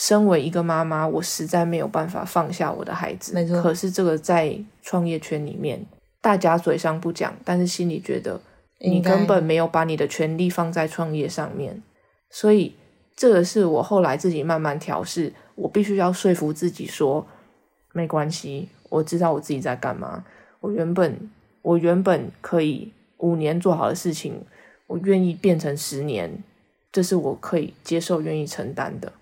[0.00, 3.34] 身为一个妈妈，我实在没有办法放下我的孩子。
[3.34, 3.60] 没错。
[3.60, 5.84] 可是这个在创业圈里面，
[6.22, 8.40] 大家嘴上不讲，但是心里觉得
[8.78, 11.82] 你根本没有把你的权利放在创业上面。
[12.30, 12.74] 所以
[13.14, 17.26] 这个是我后来自己慢慢调试，我必须要说服自己说，
[17.92, 20.24] 没关系，我知道我自己在干嘛。
[20.60, 21.30] 我原本
[21.60, 24.42] 我原本可以五年做好的事情，
[24.86, 26.42] 我愿意变成十年，
[26.90, 29.12] 这是我可以接受、愿意承担的。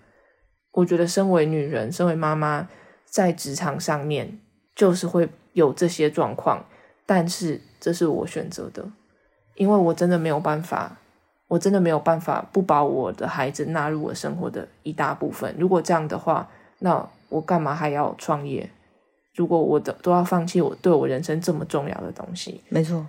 [0.72, 2.68] 我觉得，身为女人，身为妈妈，
[3.04, 4.38] 在职场上面
[4.74, 6.64] 就是会有这些状况，
[7.04, 8.88] 但是这是我选择的，
[9.56, 10.98] 因为我真的没有办法，
[11.48, 15.54] 我真的没有办法不把我的孩子纳入我生活的一大部分。
[15.58, 18.70] 如果这样的话，那我干嘛还要创业？
[19.34, 23.06] 如果我的都要放弃我对我人生这么重要的东西，没错。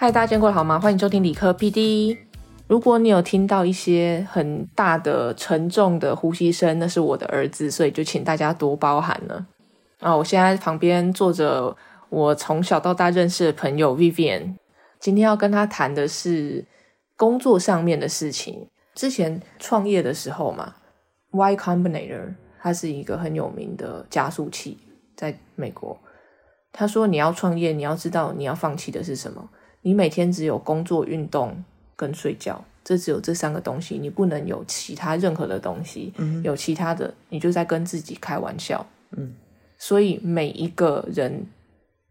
[0.00, 0.78] 嗨，大家见过好吗？
[0.78, 2.16] 欢迎收听理科 PD。
[2.68, 9.44] 如果你有听到一些很大的、沉重的呼吸声，那是我的儿子，所以就请大家多包涵了。
[9.98, 11.76] 啊，我现在旁边坐着
[12.10, 14.54] 我从小到大认识的朋友 Vivian，
[15.00, 16.64] 今天要跟他谈的是
[17.16, 18.68] 工作上面的事情。
[18.94, 20.76] 之前创业的时候嘛
[21.32, 24.78] ，Y Combinator 它是一个很有名的加速器，
[25.16, 25.98] 在美国。
[26.70, 29.50] 他说：“你要创业，你要知道你要放弃的是什么。”
[29.82, 36.12] 你每天只有工作、运动跟睡觉，这只有这三个东西，你不能有其他任何的东西。
[36.42, 38.84] 有其他的，你就在跟自己开玩笑。
[39.16, 39.34] 嗯，
[39.76, 41.46] 所以每一个人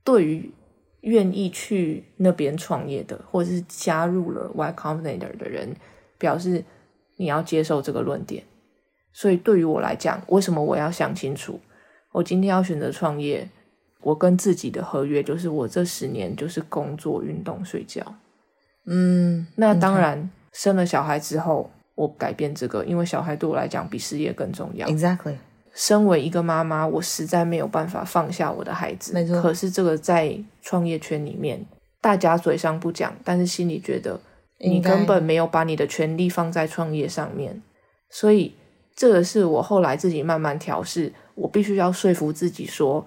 [0.03, 0.51] 对于
[1.01, 5.75] 愿意去那边创业的，或者是加入了 Y Combinator 的人，
[6.17, 6.63] 表示
[7.17, 8.43] 你要接受这个论点。
[9.13, 11.59] 所以对于我来讲，为什么我要想清楚？
[12.13, 13.49] 我今天要选择创业。
[14.01, 18.01] 我跟自己的合约就是，我这十年就是工作、运动、睡觉。
[18.85, 24.87] 嗯，那当然，生了小孩之后，我改变这个，因为小孩对我来讲比事业更重要。
[24.87, 25.35] Exactly。
[25.73, 29.13] 身为一个妈妈，我实在没有办法放下我的孩子。
[29.13, 29.41] 没错。
[29.41, 31.65] 可是这个在创业圈里面，
[32.01, 34.19] 大家嘴上不讲，但是心里觉得
[34.59, 37.61] 你根本没有把你的权利放在创业上面。
[38.09, 38.55] 所以
[38.95, 43.05] 这个是我后来自己慢慢调试，我必须要说服自己说。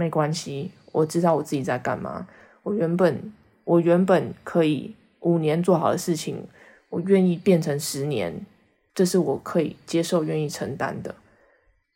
[0.00, 2.26] 没关系，我知道我自己在干嘛。
[2.62, 3.30] 我原本
[3.64, 6.46] 我原本可以五年做好的事情，
[6.88, 8.46] 我愿意变成十年，
[8.94, 11.14] 这是我可以接受、愿意承担的。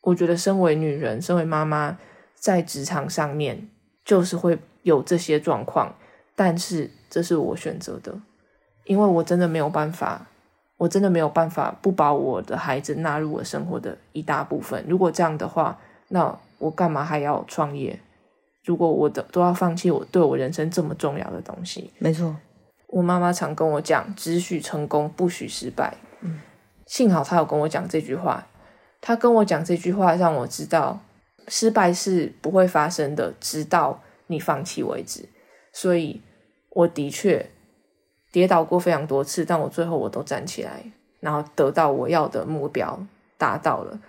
[0.01, 1.97] 我觉得，身为女人，身为妈妈，
[2.35, 3.67] 在职场上面
[4.03, 5.95] 就是会有这些状况，
[6.35, 8.21] 但是这是我选择的，
[8.83, 10.27] 因为我真的没有办法，
[10.77, 14.85] 我真的没有办法不把我的孩子纳入我生活的一大部分。
[14.87, 15.79] 如果这样的话，
[16.09, 16.37] 那。
[16.65, 17.99] 我干嘛还要创业？
[18.63, 22.35] 如果我的都要放弃我对我人生这么重要的东西，没错。
[22.87, 26.41] 我妈妈常跟我讲：“只许成功，不许失败。”嗯，
[26.87, 28.47] 幸好她有跟我讲这句话。
[29.01, 30.99] 她跟我讲这句话，让我知道
[31.47, 35.29] 失败是不会发生的，直到你放弃为止。
[35.71, 36.19] 所以
[36.71, 37.51] 我的确
[38.31, 40.83] 跌倒过非常多次，但我最后我都站起来，
[41.19, 42.99] 然后得到我要的目标，
[43.37, 43.99] 达到了。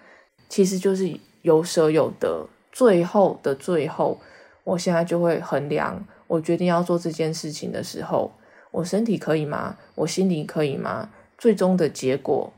[0.48, 1.20] 其实就是。
[1.46, 4.18] 有舍有得，最后的最后，
[4.64, 6.04] 我现在就会衡量。
[6.26, 8.32] 我决定要做这件事情的时候，
[8.72, 9.76] 我身体可以吗？
[9.94, 11.10] 我心里可以吗？
[11.38, 12.52] 最终的结果，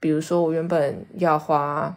[0.00, 1.96] 比如说我原本要花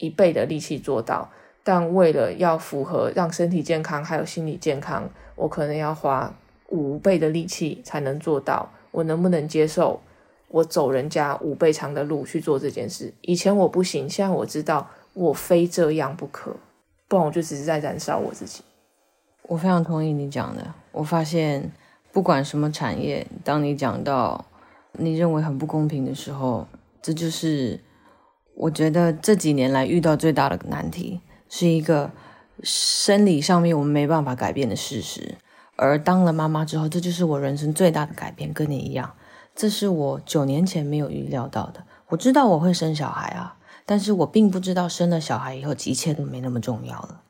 [0.00, 1.30] 一倍的力气做到，
[1.64, 6.34] 但为了要符合让身体健康还有心理健康，我可能要花
[6.68, 8.70] 五倍的力气才能做到。
[8.90, 10.02] 我能不能接受？
[10.50, 16.56] 我走人家五倍长的路去做这件事，以前我不行，现在我知道我非这样不可，
[17.06, 18.62] 不然我就只是在燃烧我自己。
[19.42, 20.74] 我非常同意你讲的。
[20.92, 21.70] 我发现，
[22.12, 24.44] 不管什么产业，当你讲到
[24.92, 26.66] 你认为很不公平的时候，
[27.00, 27.78] 这就是
[28.54, 32.10] 我觉得这几年来遇到最大的难题，是一个
[32.62, 35.36] 生理上面我们没办法改变的事实。
[35.76, 39.14] 而当了妈妈之后，这就是我人生最大的改变，跟你一样。
[39.54, 41.84] 这是我九年前没有预料到的。
[42.08, 43.56] 我知道我会生小孩啊，
[43.86, 47.20] 但是我并不知道生了小孩以后，一切都没那么重要了。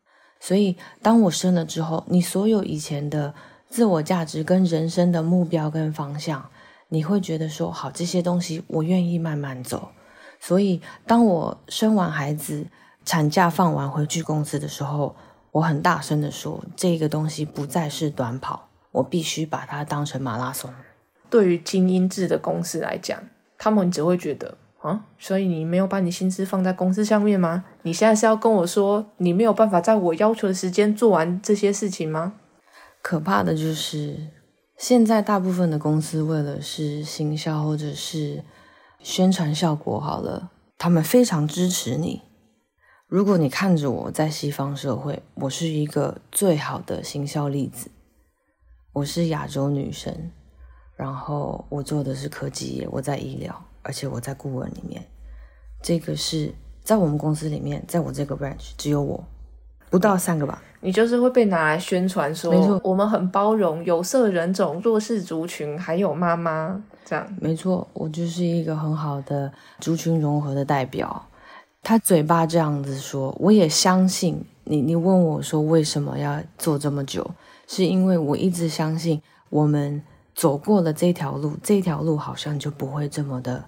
[0.41, 3.35] 所以，当我生了之后，你所有以前的
[3.69, 6.49] 自我价值跟人生的目标跟方向，
[6.89, 9.91] 你会觉得说，好，这些东西我愿意慢慢走。
[10.41, 12.67] 所以，当我生完孩子，
[13.05, 15.15] 产假放完回去公司的时候，
[15.53, 20.73] 我很大声的说，这个东西不再是短跑，我必须把它当成马拉松。
[21.31, 23.23] 对于精英制的公司来讲，
[23.57, 27.65] 他们只会觉得啊，所以你没有把你心思放在公司上面吗？
[27.83, 32.35] 你现在是要跟我说你没有办法在我要求的时间做完这些事情吗？
[33.01, 34.29] 可怕的就是，
[34.77, 38.43] 现在大部分的公司为了是行销或者是
[39.01, 42.23] 宣传效果好了，他们非常支持你。
[43.07, 47.91] 如果你看着我在西方社会，我是一个最好的行销例子。
[48.93, 50.31] 我是亚洲女生，
[51.01, 55.03] 然后我做的是科技业，我在医疗，而且我在顾问里面。
[55.81, 56.53] 这个是
[56.85, 59.25] 在我们公司里面，在我这个 branch 只有我，
[59.89, 60.63] 不到三个吧。
[60.83, 67.27] 你就是会被拿来宣传说没错，我们很包容有色人种、弱势族群，还有妈妈这样。
[67.41, 71.27] 没错，我就是一个很好的族群融合的代表。
[71.83, 74.83] 他嘴巴这样子说，我也相信你。
[74.83, 77.31] 你问我说为什么要做这么久，
[77.67, 80.03] 是因为我一直相信我们
[80.41, 83.63] 走过了这条路，这条路好像就不会这么的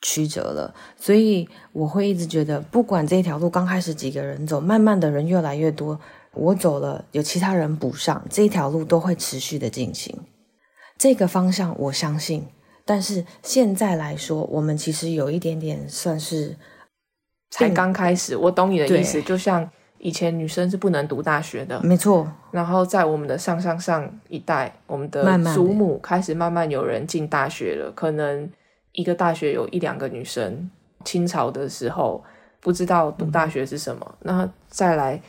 [0.00, 0.74] 曲折了。
[0.96, 6.00] 所以我会一直觉得，不管这条路刚开始几个人走，慢慢的人越来越多，
[6.32, 10.18] 我走了，有其他人补上，这条路都会持续的进行。
[10.96, 12.46] 这个方向我相信，
[12.86, 16.56] 但是现在来说，我们其实有一点点算是
[17.50, 19.20] 才刚开始，我懂你的意思。
[19.20, 19.70] 就像
[20.04, 25.24] 以前女生是不能读大学的，没错，然后在我们的上上上一代，我们的
[25.54, 28.46] 祖母开始慢慢有人进大学了，可能
[28.92, 30.70] 一个大学有一两个女生。
[31.06, 32.22] 清朝的时候
[32.60, 35.20] 不知道读大学是什么，那再来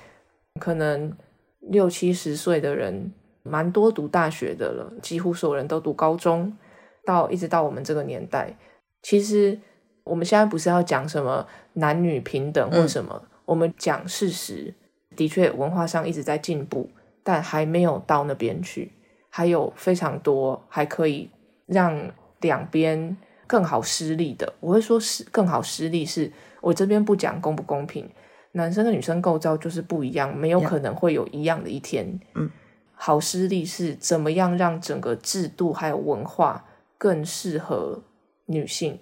[0.59, 1.11] 可能
[1.59, 3.13] 六七十岁的人
[3.43, 6.57] 蛮多读大学的了，几乎所有人都读高中，
[7.05, 8.57] 到一直到我们这个年代，
[9.01, 9.57] 其实
[10.03, 14.73] 我们现在不是要讲什么男女平等或什么，我们讲事实，
[15.15, 16.89] 的确文化上一直在进步，
[17.23, 18.91] 但还没有到那边去，
[19.29, 21.29] 还有非常多还可以
[21.65, 22.11] 让
[22.41, 23.15] 两边
[23.47, 24.53] 更好施力的。
[24.59, 26.31] 我会说是更好施力是，
[26.61, 28.09] 我这边不讲公不公平，
[28.53, 32.19] 男生跟女生构造就是不一样，没有可能会有一样的一天。
[32.33, 32.49] 嗯，
[32.93, 36.65] 好施力是怎么样让整个制度还有文化
[36.97, 38.03] 更适合
[38.45, 38.99] 女性，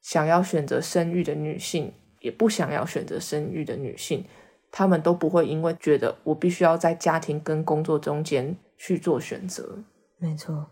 [0.00, 1.92] 想要选择生育的女性，
[2.24, 4.24] 也不想要选择生育的女性，
[4.72, 9.78] 她们都不会因为觉得我必须要在家庭跟工作中间去做选择。
[10.18, 10.66] 没错。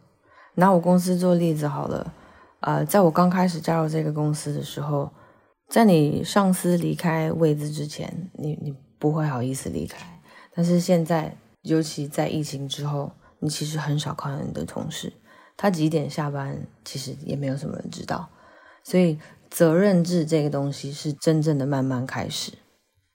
[0.54, 2.14] 拿我公司做例子好了，
[2.60, 5.10] 呃，在我刚开始加入这个公司的时候，
[5.68, 9.98] 在你上司离开位置之前，你你不会好意思离开。
[10.54, 15.12] 但是现在，尤其在疫情之后，你其实很少看到你的同事，
[15.56, 18.28] 他几点下班，其实也没有什么人知道。
[18.84, 19.18] 所以
[19.52, 22.52] 责任制这个东西是真正的慢慢开始。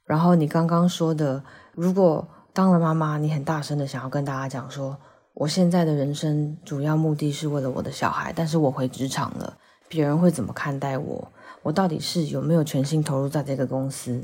[0.06, 1.44] 然后你刚刚说的，
[1.74, 4.96] 如果当了妈妈，你很大声的想要跟大家讲说，
[5.34, 9.58] 我现在的人生主要目的是为了我的小孩，但是我回职场了，
[9.90, 11.28] 别人会怎么看待我？
[11.64, 14.24] 我到底是有没有全心投入在这个公司？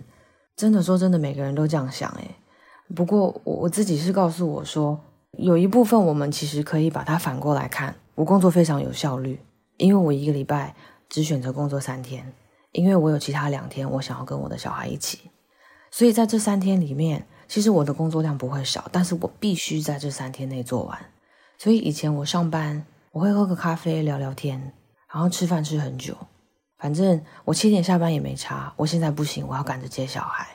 [0.55, 2.35] 真的说真的，每个人都这样想诶。
[2.95, 4.99] 不过我我自己是告诉我说，
[5.39, 9.39] 有一部分我们其实可以把它反过来看，我工作非常有效率，
[9.77, 10.75] 因为我一个礼拜
[11.13, 12.33] 只选择工作三天，
[12.71, 15.29] 因为我有其他两天我想要跟我的小孩一起，
[15.91, 20.99] 所以在这三天里面，其实我的工作量不会少，但是我必须在这三天内做完。
[21.59, 24.73] 所以以前我上班，我会喝个咖啡聊聊天，
[25.13, 26.17] 然后吃饭吃很久，
[26.79, 28.73] 反正我七点下班也没差。
[28.75, 30.47] 我现在不行，我要赶着接小孩。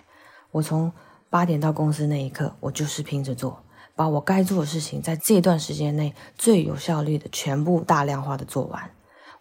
[0.51, 0.93] 我从
[1.31, 3.63] 八点到公司那一刻，我就是拼着做，
[3.95, 8.91] 把我该做的事情在这段时间内最有效率的全部大量化的做完。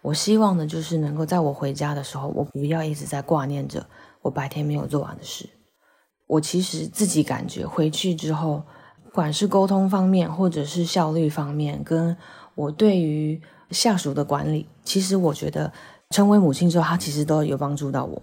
[0.08, 3.86] 我希望的就是能够在我回家的时候，我不要一直在挂念着
[4.22, 5.46] 我白天没有做完的事。
[6.26, 8.62] 我其实自己感觉回去之后，
[9.04, 12.16] 不管是沟通方面，或者是效率方面，跟
[12.54, 13.38] 我对于
[13.70, 15.70] 下属的管理，其实我觉得
[16.08, 18.22] 成为母亲之后，它其实都有帮助到我。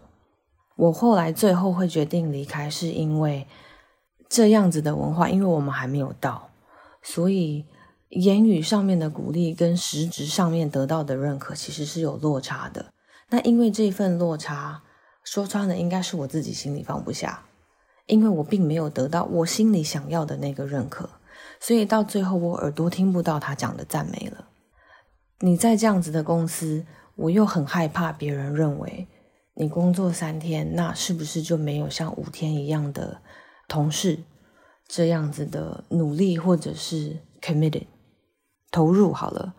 [0.78, 3.48] 我后来最后会决定离开，是因为
[4.28, 6.50] 这样子的文化，因为我们还没有到，
[7.04, 7.64] 所以
[8.16, 12.94] 言语上面的鼓励跟实质上面得到的认可，其实是有落差的。
[13.30, 14.82] 那因为这份落差，
[15.24, 17.46] 说穿了，应该是我自己心里放不下，
[18.06, 21.10] 因为我并没有得到我心里想要的那个认可，
[21.60, 24.48] 所以到最后我耳朵听不到他讲的赞美了。
[25.40, 29.08] 你在这样子的公司，我又很害怕别人认为
[29.56, 33.22] 你工作三天，那是不是就没有像五天一样的
[33.68, 34.20] 同事
[34.88, 37.86] 这样子的努力或者是 committed
[38.76, 39.54] 投入好了？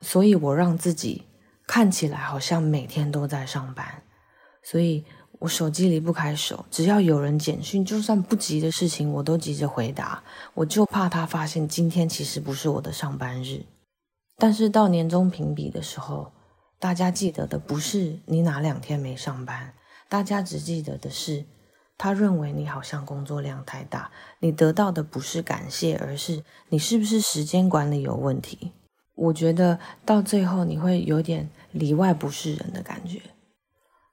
[0.00, 1.24] 所以我让自己
[1.66, 4.02] 看起来好像每天都在上班，
[4.62, 5.04] 所以
[5.38, 10.22] 我手机离不开手，只要有人简讯，就算不急的事情，我都急着回答。
[10.54, 13.66] 我就怕他发现今天其实不是我的上班日。
[14.38, 16.32] 但是到年终评比的时候，
[16.78, 19.74] 大家记得的不是你哪两天没上班，
[20.08, 21.44] 大家只记得的是，
[21.96, 24.10] 他认为你好像工作量太大，
[24.40, 28.72] 你得到的不是感谢，而是你是不是时间管理有问题。
[29.14, 33.20] 我觉得到最后你会有点里外不是人的感觉。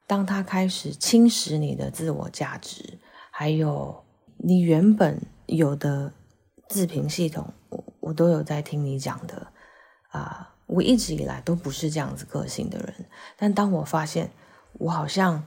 [0.06, 3.00] 当他开始侵蚀你的自我价值，
[3.32, 4.04] 还有
[4.38, 6.14] 你原本有的
[6.68, 9.48] 自评系统，我我都有在听你讲的
[10.10, 10.50] 啊。
[10.68, 12.94] 我一直以来都不是这样子个性的人，
[13.36, 14.32] 但当我发现
[14.74, 15.44] 我好像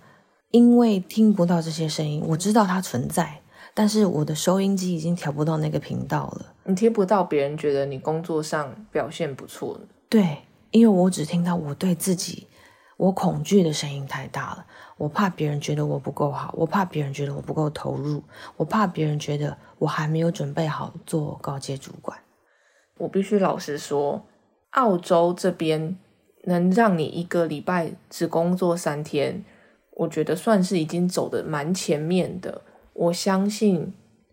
[0.54, 3.40] 因为听不到这些声音，我知道它存在，
[3.74, 6.54] 但是我的收音机已经调不到那个频道了。
[6.62, 10.38] 你听不到别人觉得你工作上表现不错，对，
[10.70, 12.46] 因为我只听到我对自己
[12.96, 14.64] 我恐惧的声音太大了，
[14.96, 18.22] 我怕别人觉得我不够好，我怕别人觉得我不够投入，
[18.56, 22.16] 我怕别人觉得我还没有准备好做高阶主管。
[22.98, 24.24] 我必须老实说。
[24.70, 25.96] 澳洲这边
[26.44, 29.44] 能让你一个礼拜只工作三天，
[29.96, 32.62] 我觉得算是已经走的蛮前面的。
[32.92, 33.92] 我相信，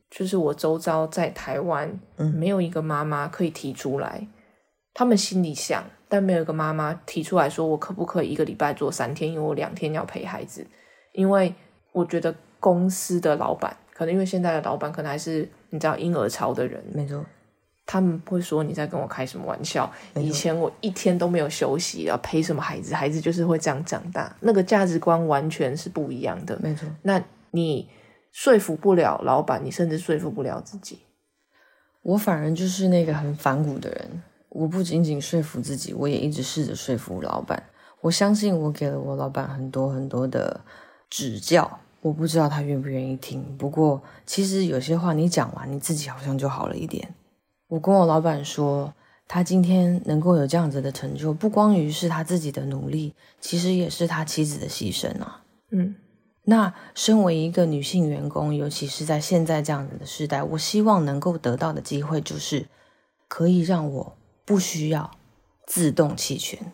[0.10, 2.00] 就是我周遭在台湾，
[2.36, 4.28] 没有一个妈妈可以提出来。
[4.94, 9.32] 他们心里想，但没有一个妈妈提出来说，我可不可以一个礼拜做三天？
[9.32, 10.66] 因为我两天要陪孩子。
[11.14, 11.54] 因为
[11.94, 17.26] 我觉得公司的老板，可能因为现在的老板可能还是你知道婴儿潮的人，没错。
[17.86, 19.92] 他们会说你在跟我开什么玩笑？
[20.16, 22.94] 以前我一天都没有休息，要陪什么孩子？
[22.94, 26.58] 孩子就是会这样长大，那个价值观完全是不一样的。
[26.62, 27.22] 没错，那
[27.52, 27.90] 你
[28.32, 31.00] 说服不了老板，你甚至说服不了自己。
[32.04, 34.24] 我反而就是那个很反骨的人。
[34.50, 37.62] 我不仅仅说服自己，我也一直试着说服老板。
[38.02, 40.60] 我相信我给了我老板很多很多的
[41.10, 43.44] 指教，我不知道他愿不愿意听。
[43.58, 47.14] 不过其实有些话你讲完，你自己好像就好了一点。
[47.72, 48.94] 我跟我老板说，
[49.30, 55.42] 他今天能够有这样子的成就，不光于是他自己的努力，其实也是他妻子的牺牲啊。
[55.70, 55.96] 嗯，
[56.44, 62.68] 那身为一个女性员工，尤其是在现在这样子的时代，我希望能够得到的机会，就是
[63.30, 65.10] 可以让我不需要
[65.66, 66.74] 自动弃权。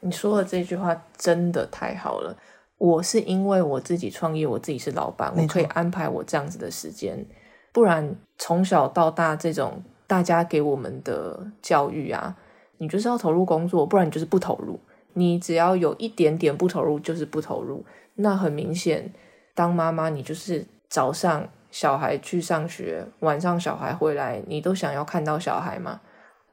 [0.00, 2.36] 你说的这句话真的太好了。
[2.76, 7.24] 我是因为我自己创业，我自己是老板，我可以安排我这样子的时间，
[7.72, 9.82] 不然从小到大这种。
[10.12, 12.36] 大家给我们的教育啊，
[12.76, 14.78] 你就是要投入工作，不然你就是不投入。
[15.14, 17.82] 你只要有一点点不投入，就是不投入。
[18.16, 19.10] 那很明显，
[19.54, 26.02] 当妈妈，你就是早上小孩去上学，晚上小孩回来，你都想要看到小孩嘛？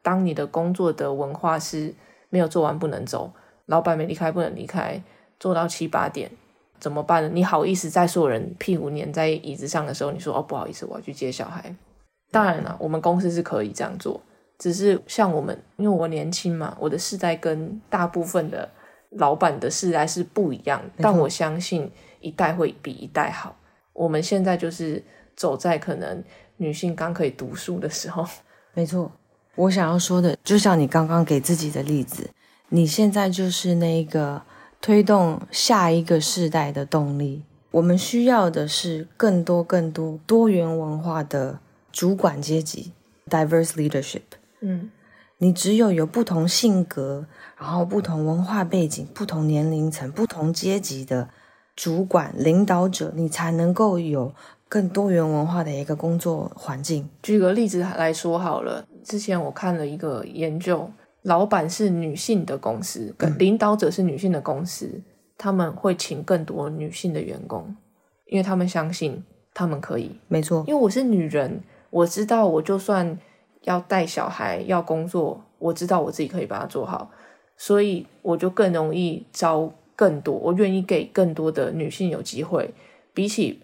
[0.02, 1.94] 当你的工作的文化是
[2.30, 3.34] 没有做完不能走，
[3.66, 5.04] 老板没离开不能离开，
[5.38, 6.32] 做到七八点
[6.80, 7.30] 怎么办呢？
[7.34, 11.76] 你好意思在所有人屁股粘在椅子上的时候，你说哦不好意思，我要去接小孩。
[12.32, 14.22] 当然了，我们公司是可以这样做，
[14.60, 18.70] 只是像我们，因为我年轻嘛，我的世代跟大部分的
[19.12, 23.56] 老板的世代是不一样，但我相信一代会比一代好。
[23.94, 25.04] 我们现在就是
[25.36, 26.24] 走在可能
[26.58, 28.24] 女性刚可以读书的时候。
[28.76, 29.12] 没错，
[29.56, 32.30] 我想要说的，就像你刚刚给自己的例子，
[32.70, 34.44] 你现在就是那个
[34.80, 37.44] 推动下一个世代的动力。
[37.72, 41.60] 我们需要的是更多、更多多元文化的。
[42.00, 42.94] 主管阶级
[43.30, 44.22] ，diverse leadership。
[44.62, 44.90] 嗯，
[45.40, 47.26] 你只有有不同性格，
[47.58, 51.30] 然后不同文化背景、不同年龄层、不同阶级的
[51.76, 54.34] 主管领导者，你才能够有
[54.70, 57.10] 更多元文化的一个工作环境。
[57.22, 60.90] 举个例子来说好了，之前我看了一个研究，
[61.24, 65.02] 老板是女性的公司，领导者是女性的公司，
[65.38, 67.76] 他们会请更多女性的员工，
[68.28, 69.22] 因为他们相信
[69.54, 70.18] 他们可以。
[70.30, 71.62] 没错，因为我是女人。
[71.90, 73.18] 我知道，我就算
[73.62, 77.12] 要带小孩、要工作，我知道我自己可以把它做好，
[77.58, 82.74] 所以我就更容易招更多，我愿意给更多的女性有机会。
[83.14, 83.62] 比起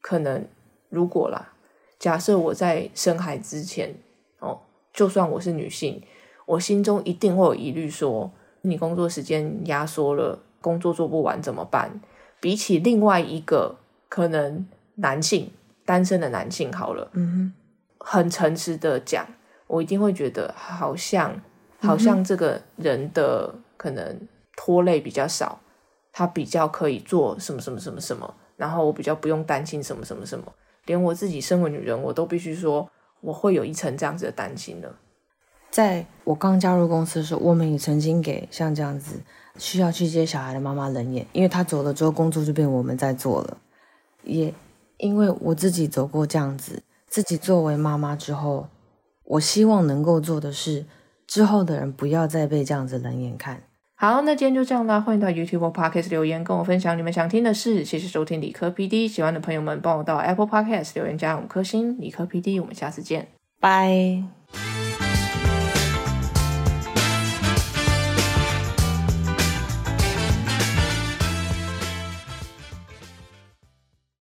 [0.00, 0.44] 可能，
[0.88, 1.52] 如果啦，
[1.98, 3.94] 假设我在生孩子之前，
[4.40, 4.60] 哦，
[4.92, 6.02] 就算我是女性，
[6.46, 8.30] 我心中一定会有疑虑，说
[8.62, 12.00] 你工作时间压缩了，工作做不完怎么办？
[12.40, 13.76] 比起另外一个
[14.08, 15.50] 可能男性。
[15.88, 17.26] 单身的男性好了，嗯
[17.98, 19.26] 哼，很诚实的讲，
[19.66, 21.40] 我一定会觉得好像
[21.80, 24.20] 好像这个人的可能
[24.54, 25.58] 拖累比较少，
[26.12, 30.44] 他比较可以做什么什么什么什么，然后我比较不用担心什么什么什么，
[30.84, 32.86] 连我自己身为女人，我都必须说
[33.22, 34.94] 我会有一层这样子的担心的。
[35.70, 39.18] 在我刚加入公司的时候，我们也曾经给像这样子
[39.56, 43.56] 需要去接小孩的妈妈冷眼，因为她走了之后，工作就变我们在做了，
[44.24, 44.52] 也。
[44.98, 48.68] 因为我自己走过这样子，自己作为妈妈之后，
[49.24, 50.84] 我希望能够做的是，
[51.26, 53.62] 之后的人不要再被这样子冷眼看。
[53.94, 57.84] 好，那今天就这样啦，欢迎到 YouTube Podcast 留言跟我分享你们想听的事。
[57.84, 62.00] 谢谢收听理科 PD，喜欢的朋友们帮我到 Apple Podcast 留言加五颗星。
[62.00, 63.26] 理科 PD，我们下次见，
[63.58, 64.77] 拜。